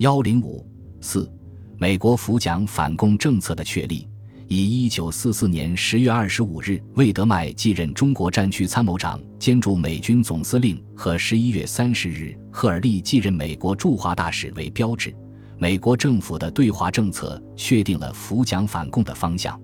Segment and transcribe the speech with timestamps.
[0.00, 0.66] 幺零五
[1.02, 1.30] 四，
[1.76, 4.08] 美国扶蒋反共政策的确立。
[4.48, 15.14] 以一九四四年十月二十五日魏德迈继任中国战区参谋长兼驻美军总司令和十一月三十日赫尔利继任美国驻华大使为标志，
[15.58, 19.60] 美国政府的对华政策确定了扶蒋反共的方向。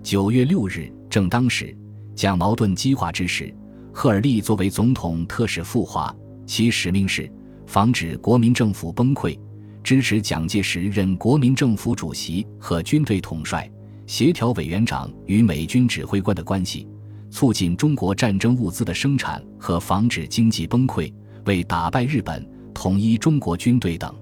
[0.00, 1.76] 九月六日，正当时
[2.14, 3.52] 将矛盾激化之时，
[3.92, 6.14] 赫尔利作为总统特使赴华，
[6.46, 7.28] 其使命是
[7.66, 9.36] 防止国民政府崩溃，
[9.82, 13.70] 支持蒋介石任国民政府主席和军队统帅。
[14.06, 16.86] 协调委员长与美军指挥官的关系，
[17.30, 21.10] 促进中国战争物资的生产和防止经济崩溃，
[21.46, 24.12] 为打败日本、统一中国军队等。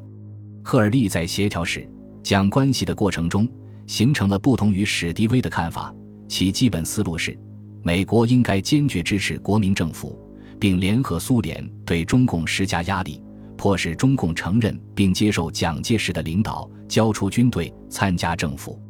[0.63, 1.89] 赫尔利在协调时
[2.23, 3.49] 讲关系的过程中，
[3.87, 5.93] 形成了不同于史迪威的看法。
[6.29, 7.37] 其基本思路是：
[7.83, 10.17] 美国应该坚决支持国民政府，
[10.61, 13.21] 并联合苏联对中共施加压力，
[13.61, 18.81] 迫使中共承认并接受蒋介石的领导，交出军队，参加政府。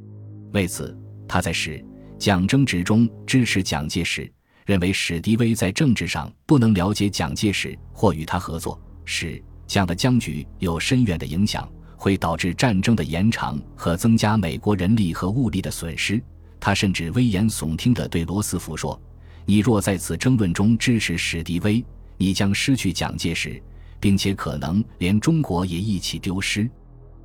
[0.53, 1.85] 为此，他在使
[2.21, 4.33] 蒋争执中支持蒋介石，
[4.65, 16.23] 认为史迪威在政治上不能了解蒋介石或与他合作，使蒋的僵局有深远的影响，会导致战争的延长和增加美国人力和物力的损失。
[16.61, 19.03] 他甚至危言耸听地对罗斯福说
[19.45, 21.85] ：“你若在此争论中支持史迪威，
[22.17, 23.61] 你将失去蒋介石，
[24.01, 26.69] 并且可能连中国也一起丢失。”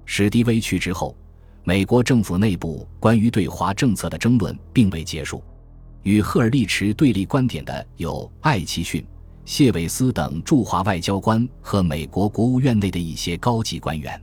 [0.06, 1.16] 史迪威去之后。
[1.68, 5.44] 美国政府内部关于对华政策的争论并未结束，
[6.04, 9.04] 与赫尔利持对立观点的有艾奇逊、
[9.46, 14.22] 谢韦斯等驻华外交官和美国国务院内的一些高级官员。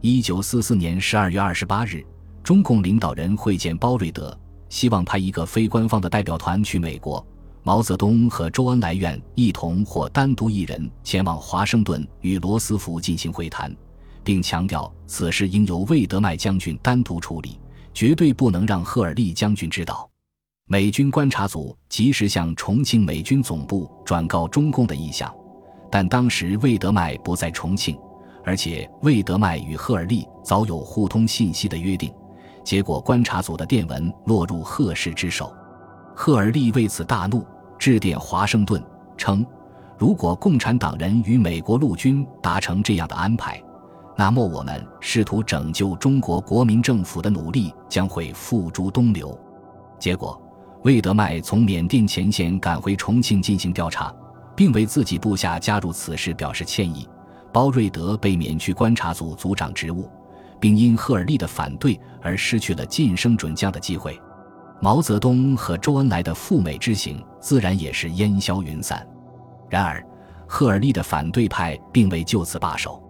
[0.00, 2.00] 一九四四年十二月二十八日，
[2.44, 7.26] 中共领导人会见包瑞德，希望派一个非官方的代表团去美国。
[7.68, 13.70] 毛泽东和周恩来愿一同或单独一人前往华盛顿与罗斯福进行会谈。
[14.24, 17.60] 并强调此事应由魏德迈将军单独处理，
[17.92, 20.08] 绝对不能让赫尔利将军知道。
[20.66, 25.30] 美军观察组及时向重庆美军总部转告中共的意向，
[25.90, 27.98] 但当时魏德迈不在重庆，
[28.46, 32.10] 而且魏德迈与赫尔利早有互通信息的约定，
[32.64, 35.54] 结果观察组的电文落入贺氏之手。
[36.16, 37.46] 赫尔利为此大怒，
[37.78, 38.82] 致电华盛顿
[39.16, 39.44] 称
[39.96, 43.62] ：“如果共产党人与美国陆军达成这样的安排。”
[44.16, 49.38] 那么，我们试图拯救中国国民政府的努力将会付诸东流。
[49.96, 50.42] 结果，
[50.82, 54.12] 魏德迈从缅甸前线赶回重庆进行调查，
[54.56, 57.08] 并为自己部下加入此事表示歉意。
[57.52, 60.10] 包瑞德被免去观察组组长职务，
[60.58, 64.20] 并因赫尔利的反对而失去了晋升准将的机会。
[64.80, 69.04] 毛泽东和周恩来的赴美之行自然也是烟消云散。
[69.68, 70.04] 然而，
[70.46, 73.02] 赫尔利的反对派并未就此罢手。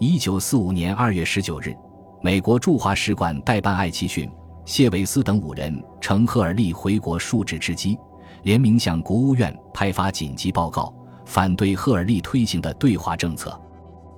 [0.00, 1.72] 一九四五年二月十九日，
[2.20, 4.28] 美国驻华使馆代办艾奇逊、
[4.64, 7.96] 谢韦斯等五人乘赫尔利回国述职之机，
[8.42, 10.92] 联名向国务院派发紧急报告，
[11.24, 13.58] 反对赫尔利推行的对华政策。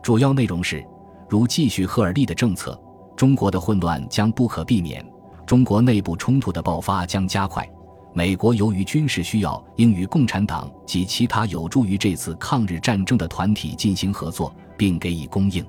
[0.03, 0.85] 主要内容是：
[1.29, 2.81] 如继续赫尔利的政策，
[3.15, 5.05] 中国的混乱将不可避免，
[5.47, 7.67] 中国内部冲突的爆发将加快。
[8.13, 14.55] 美国由于军事需要，应与共产党及其他有助于这次抗日战争的团体进行合作。
[14.79, 15.65] 并给予供应，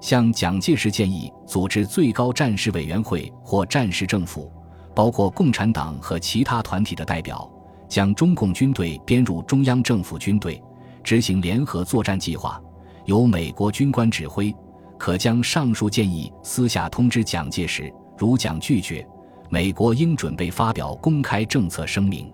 [0.00, 4.50] 向蒋介石建议组织最高战事委员会或战时政府，
[4.94, 7.46] 包括共产党和其他团体的代表，
[7.86, 10.58] 将中共军队编入中央政府军队，
[11.04, 12.58] 执行联合作战计划，
[13.04, 14.50] 由美国军官指挥。
[14.98, 19.06] 可将上述建议私下通知蒋介石，如蒋拒绝，
[19.48, 22.30] 美国应准备发表公开政策声明。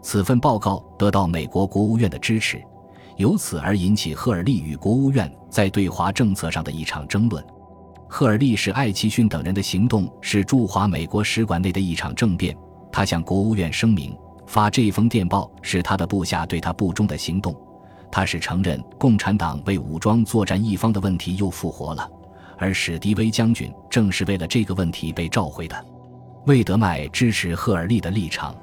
[0.00, 2.58] 此份报告得到美国国务院的支持。
[3.18, 7.44] 由此而引起赫尔利与国务院在对华政策上的一场争论。
[8.08, 12.56] 赫尔利使艾奇逊等人的行动是驻华美国使馆内的一场政变。
[12.90, 14.16] 他向国务院声明，
[14.46, 17.54] 发这封电报是他的部下对他不忠的行动。
[18.10, 22.10] 他是承认共产党为武装作战一方的问题又复活了，
[22.58, 25.86] 而史迪威将军正是为了这个问题被召回的。
[26.46, 28.54] 魏德迈支持赫尔利的立场，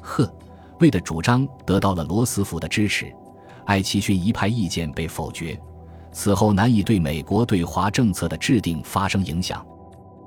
[0.00, 0.32] 赫
[0.80, 3.12] 魏的主张得到了罗斯福的支持。
[3.66, 5.58] 艾奇逊一派意见被否决，
[6.12, 9.66] 此后难以对美国对华政策的制定发生影响。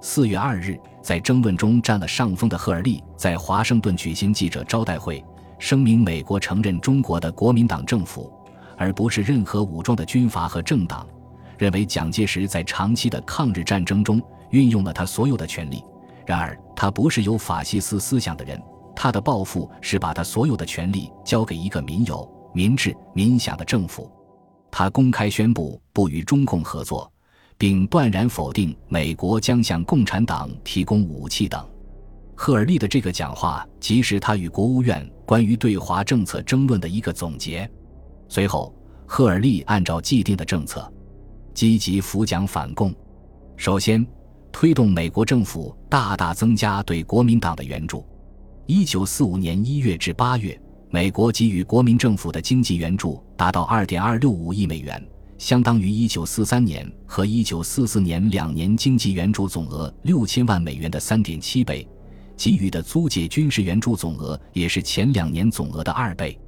[0.02, 5.24] 四月二日，在争论中占了上风的赫尔利在华盛顿举行记者招待会，
[5.58, 8.32] 声明美国承认中国的国民党政府，
[8.78, 11.08] 而不是任何武装的军阀和政党。
[11.60, 14.20] 认为蒋介石在长期的抗日战争中
[14.50, 15.84] 运用了他所有的权力，
[16.26, 18.60] 然而他不是有法西斯思想的人，
[18.96, 22.28] 他的抱负是把他所有的权力交给一个民有。
[22.52, 24.12] 民治民享的政府，
[24.72, 27.10] 他公开宣布不与中共合作，
[27.60, 31.64] 并断然否定美国将向共产党提供武器等。
[32.36, 37.70] 赫尔利的这个讲话，即是他与国务院关于对华政策争论的一个总结。
[38.28, 38.74] 随后，
[39.06, 40.92] 赫尔利按照既定的政策，
[41.60, 42.96] 积极扶蒋反共。
[43.58, 44.08] 首先，
[44.50, 48.08] 推动美国政府大大增加对国民党的援助。
[48.66, 50.58] 一九四五年一月至八月，
[50.90, 55.06] 美国给予国民政府的经济援助达到二点二六五亿美元。
[55.38, 61.86] 相当于一九四三年和一九四四年两年经济援助总额六千万美元的三点七倍，
[62.38, 66.40] 给予的租借军事援助总额也是前两年总额的二倍。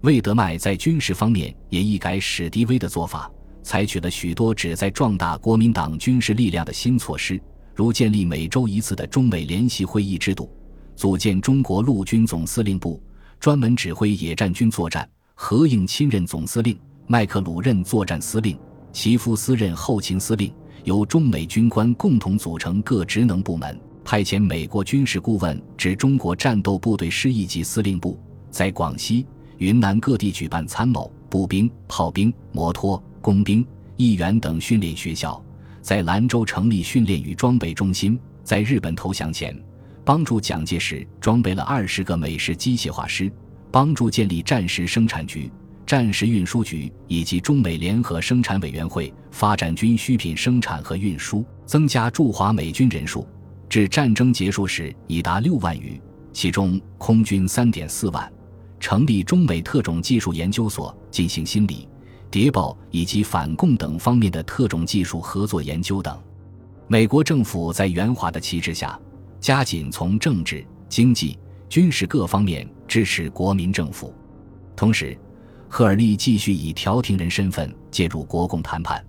[0.00, 3.30] 魏德迈在军事方面也一改史迪威的做法，
[3.64, 7.40] 采取了许多旨在壮大国民党军事力量的新措施，
[7.74, 10.48] 如建立每周一次的中美联席会议制度，
[10.94, 13.02] 组建中国陆军总司令部，
[13.40, 16.78] 专门指挥野战军作战，合应亲任总司令。
[17.06, 18.58] 麦克鲁任作战司令，
[18.92, 20.52] 齐夫斯任后勤司令，
[20.84, 28.18] 由中美军官共同组成各职能部门，派遣美国军事顾问至中国战斗部队师一级司令部，
[28.50, 29.26] 在广西、
[29.58, 33.66] 云南各地举办参谋、步兵、炮兵、摩托、工兵、
[33.96, 35.42] 议员等训练学校，
[35.80, 38.20] 在兰州成立训练与装备中心。
[38.42, 39.58] 在日本投降前，
[40.04, 43.32] 帮助蒋介石装备了二十个美式机械化师，
[43.70, 45.50] 帮助建立战时生产局。
[45.86, 53.26] 战时运输局以及中美联合生产委员会发展军需品生产和运输，增加驻华美军人数，
[53.70, 55.98] 至战争结束时已达六万余，
[56.30, 58.30] 其中空军三点四万。
[58.78, 61.88] 成立中美特种技术研究所，进行心理、
[62.30, 66.18] 谍报以及反共等方面的特种技术合作研究等。
[66.86, 68.98] 美国政府在援华的旗帜下，
[69.40, 71.38] 加紧从政治、经济、
[71.68, 74.14] 军事各方面支持国民政府，
[74.76, 75.18] 同时。
[75.66, 79.04] 赫尔利继续以调停人身份介入国共谈判，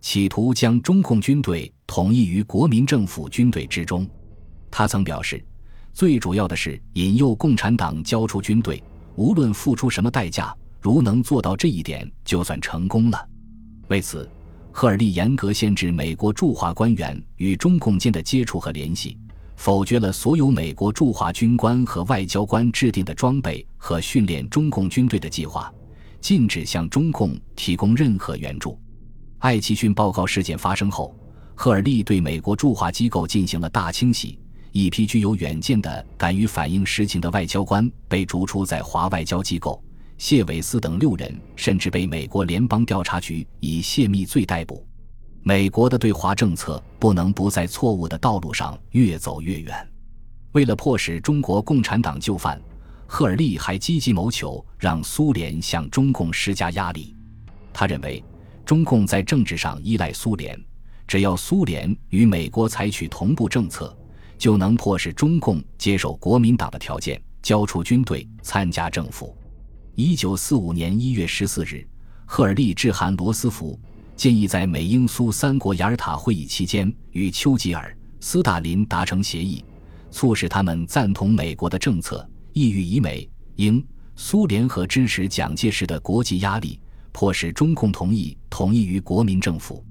[0.00, 4.08] 企图将中共军队统一于国民政府军队之中。
[4.70, 5.44] 他曾表示，
[5.92, 8.80] 最主要的是引诱共产党交出军队，
[9.16, 10.56] 无论付出什么代价，
[10.86, 13.28] 如能做到这一点，就算成功了。
[13.88, 14.30] 为此，
[14.70, 19.18] 赫尔利严格限制美国驻华官员与中共间的接触和联系。
[19.56, 25.74] 否决了所有美国驻华军官和外交官制定的装备和训练中共军队的计划。
[26.20, 28.78] 禁止向中共提供任何援助。
[29.38, 31.12] 艾奇逊报告事件发生后，
[31.56, 34.38] 赫尔利对美国驻华机构进行了大清洗，
[34.70, 39.82] 一批具有远见的、敢于反映实情的外交官被逐出在华外交机构。
[40.18, 44.86] 谢韦斯等六人甚至被美国联邦调查局以泄密罪逮捕。
[45.42, 49.88] 美国的对华政策不能不在错误的道路上越走越远。
[50.52, 52.60] 为了迫使中国共产党就范。
[53.08, 57.14] 赫尔利还积极谋求让苏联向中共施加压力。
[57.72, 58.20] 他认为，
[58.64, 60.60] 中共在政治上依赖苏联，
[61.06, 63.96] 只要苏联与美国采取同步政策，
[64.36, 69.36] 就能迫使中共接受国民党的条件，交出军队，参加政府。
[69.98, 71.82] 一九四五年一月十四日，
[72.26, 73.80] 赫尔利致函罗斯福，
[74.14, 79.64] 建议在美英苏三国雅尔塔会议期间与丘吉尔、斯大林达成协议，
[80.10, 82.28] 促使他们赞同美国的政策。
[82.52, 83.82] 意欲以美、英、
[84.16, 86.78] 苏联合支持蒋介石的国际压力，
[87.10, 89.82] 迫使中共同意统一于国民政府。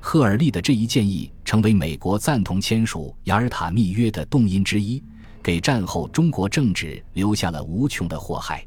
[0.00, 5.00] 赫尔利的这一建议成为美国赞同签署雅尔塔密约的动因之一，
[5.40, 8.66] 给战后中国政治留下了无穷的祸害。